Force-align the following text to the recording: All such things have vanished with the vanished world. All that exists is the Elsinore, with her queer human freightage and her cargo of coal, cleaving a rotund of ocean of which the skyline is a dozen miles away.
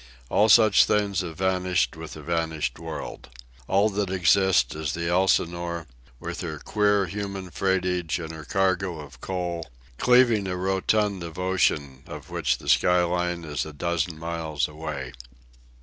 All 0.29 0.49
such 0.49 0.85
things 0.85 1.21
have 1.21 1.37
vanished 1.37 1.95
with 1.95 2.13
the 2.13 2.23
vanished 2.23 2.79
world. 2.79 3.29
All 3.67 3.87
that 3.91 4.09
exists 4.09 4.73
is 4.73 4.93
the 4.93 5.07
Elsinore, 5.07 5.85
with 6.19 6.41
her 6.41 6.57
queer 6.57 7.05
human 7.05 7.51
freightage 7.51 8.17
and 8.17 8.31
her 8.33 8.43
cargo 8.43 8.99
of 8.99 9.21
coal, 9.21 9.69
cleaving 9.99 10.47
a 10.47 10.57
rotund 10.57 11.21
of 11.21 11.37
ocean 11.37 12.01
of 12.07 12.31
which 12.31 12.57
the 12.57 12.67
skyline 12.67 13.43
is 13.43 13.63
a 13.63 13.73
dozen 13.73 14.17
miles 14.17 14.67
away. 14.67 15.13